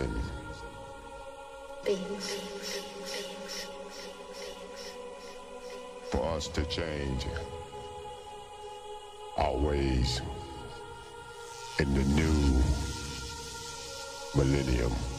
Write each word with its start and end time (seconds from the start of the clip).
reason 0.00 0.22
for 6.10 6.24
us 6.34 6.48
to 6.48 6.64
change 6.64 7.26
our 9.36 9.54
ways 9.54 10.22
in 11.78 11.92
the 11.92 12.04
new 12.04 12.62
millennium. 14.34 15.11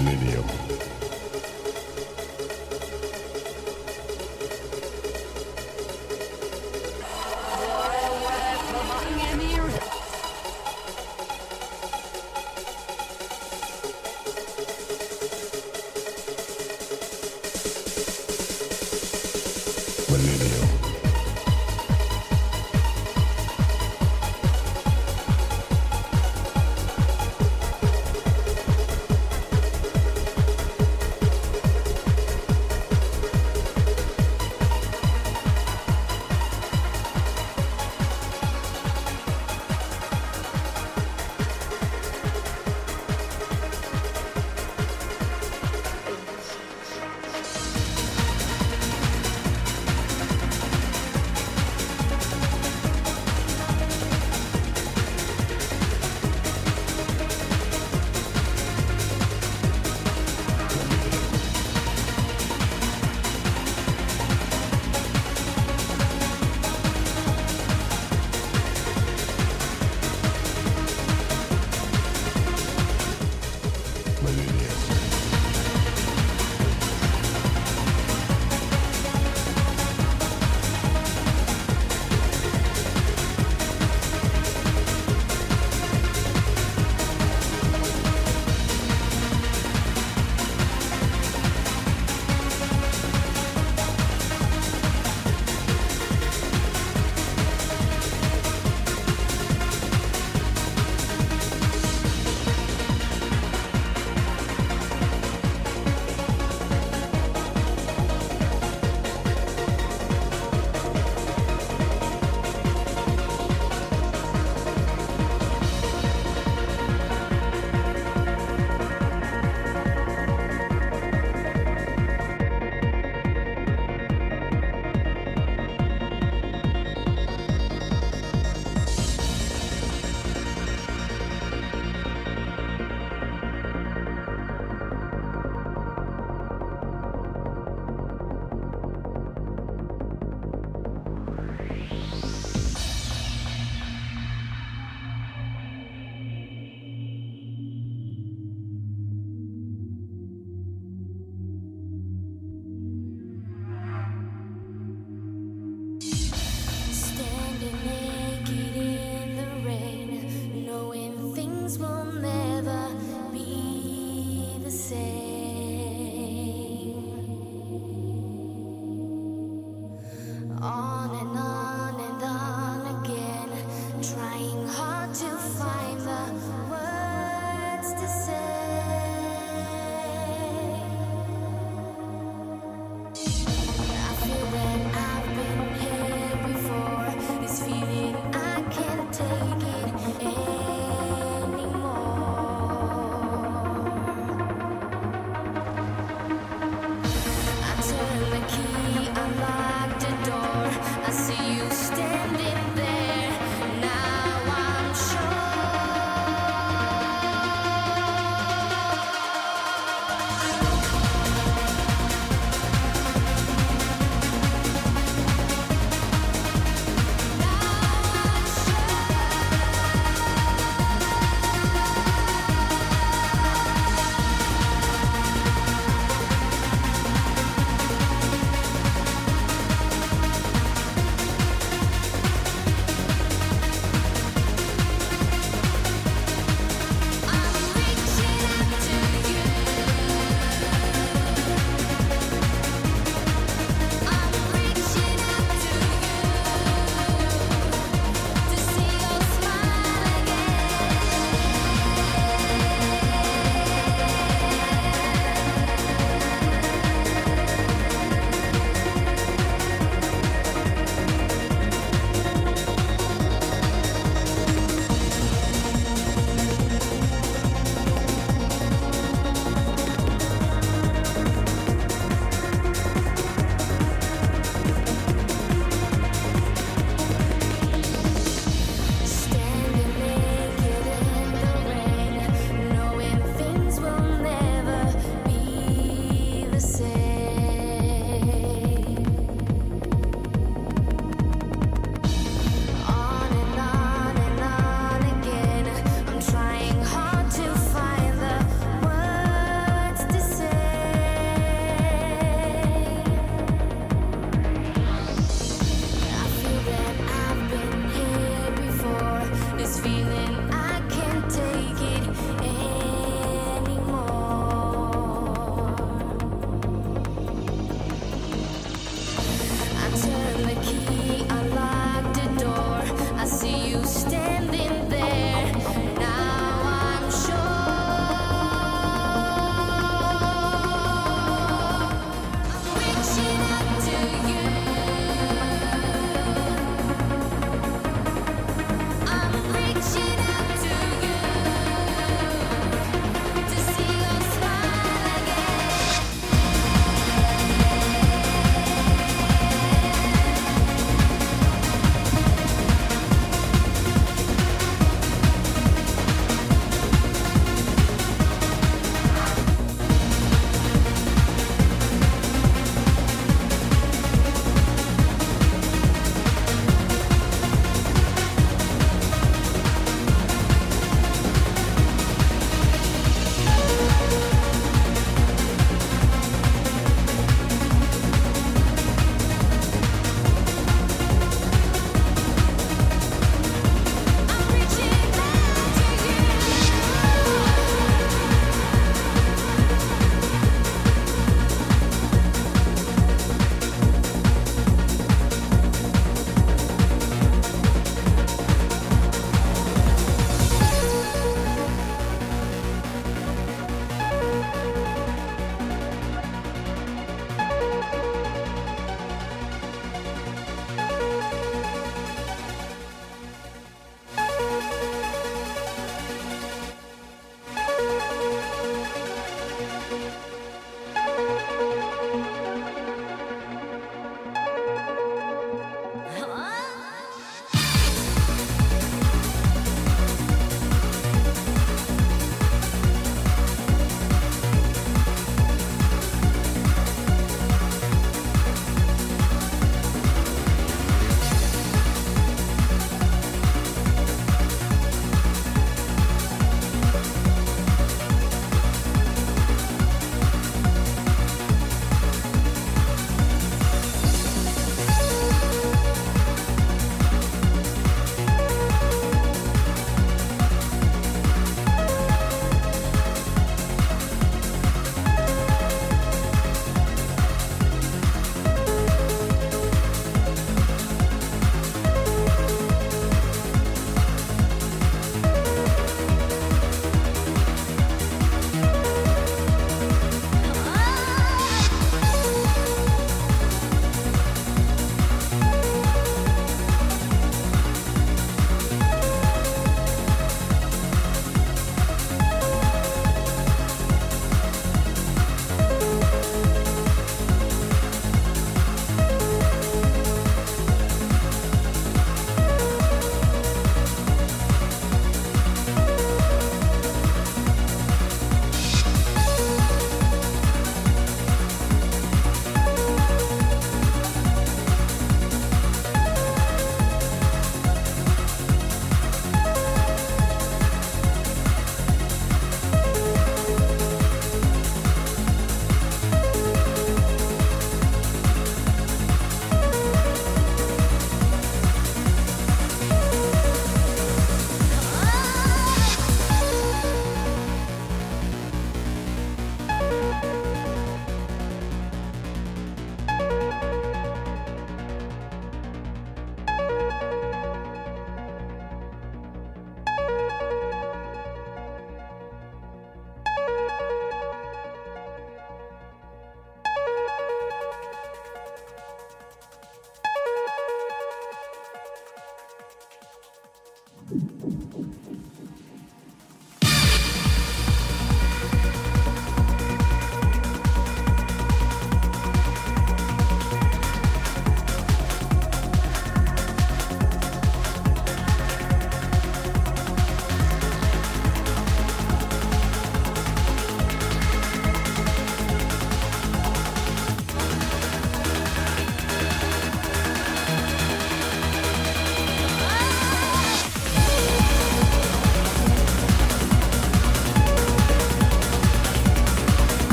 Millennium. 0.00 0.69